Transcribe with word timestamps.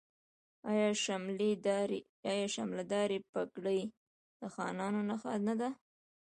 آیا 2.27 2.45
شملې 2.53 2.83
دارې 2.93 3.17
پګړۍ 3.31 3.81
د 4.39 4.41
خانانو 4.53 5.01
نښه 5.09 5.33
نه 5.47 5.53
ده؟ 5.59 5.69